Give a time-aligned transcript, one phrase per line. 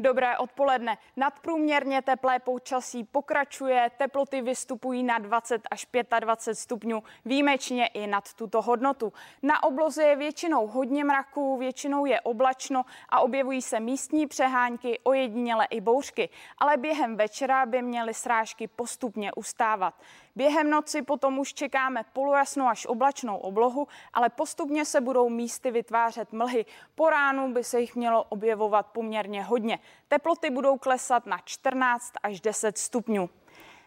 [0.00, 0.98] dobré odpoledne.
[1.16, 5.86] Nadprůměrně teplé počasí pokračuje, teploty vystupují na 20 až
[6.20, 9.12] 25 stupňů, výjimečně i nad tuto hodnotu.
[9.42, 15.66] Na obloze je většinou hodně mraků, většinou je oblačno a objevují se místní přehánky, ojediněle
[15.70, 19.94] i bouřky, ale během večera by měly srážky postupně ustávat.
[20.36, 26.32] Během noci potom už čekáme polojasnou až oblačnou oblohu, ale postupně se budou místy vytvářet
[26.32, 26.66] mlhy.
[26.94, 29.78] Po ránu by se jich mělo objevovat poměrně hodně.
[30.08, 33.30] Teploty budou klesat na 14 až 10 stupňů.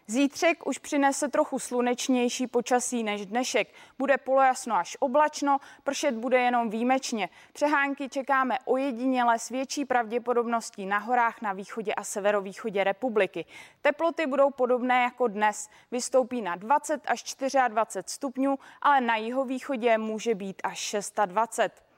[0.07, 3.73] Zítřek už přinese trochu slunečnější počasí než dnešek.
[3.99, 7.29] Bude polojasno až oblačno, pršet bude jenom výjimečně.
[7.53, 13.45] Přehánky čekáme ojediněle s větší pravděpodobností na horách na východě a severovýchodě republiky.
[13.81, 15.69] Teploty budou podobné jako dnes.
[15.91, 17.35] Vystoupí na 20 až
[17.67, 21.92] 24 stupňů, ale na jihovýchodě může být až 620.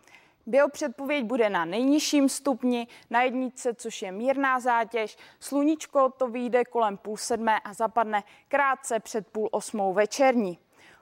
[0.45, 5.18] Biopředpověď bude na nejnižším stupni, na jednice, což je mírná zátěž.
[5.40, 10.60] Sluníčko to vyjde kolem půl sedmé a zapadne krátce před půl osmou večerní.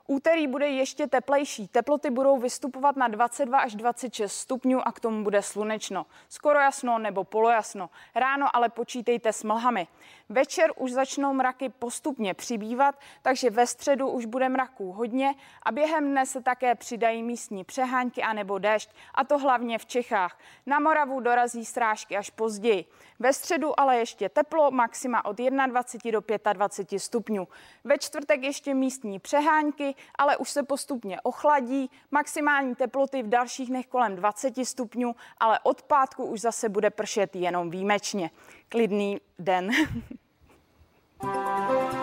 [0.07, 1.67] Úterý bude ještě teplejší.
[1.67, 6.05] Teploty budou vystupovat na 22 až 26 stupňů a k tomu bude slunečno.
[6.29, 7.89] Skoro jasno nebo polojasno.
[8.15, 9.87] Ráno ale počítejte s mlhami.
[10.29, 16.11] Večer už začnou mraky postupně přibývat, takže ve středu už bude mraků hodně a během
[16.11, 20.39] dne se také přidají místní přehánky a nebo déšť, a to hlavně v Čechách.
[20.65, 22.85] Na Moravu dorazí strážky až později.
[23.19, 27.47] Ve středu ale ještě teplo, maxima od 21 do 25 stupňů.
[27.83, 31.89] Ve čtvrtek ještě místní přehánky, ale už se postupně ochladí.
[32.11, 37.35] Maximální teploty v dalších dnech kolem 20 stupňů, ale od pátku už zase bude pršet
[37.35, 38.31] jenom výjimečně.
[38.69, 39.71] Klidný den.